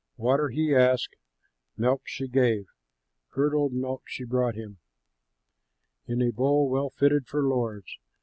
[0.17, 1.15] Water he asked,
[1.77, 2.65] milk she gave,
[3.29, 4.79] Curdled milk she brought him
[6.07, 7.99] In a bowl well fitted for lords!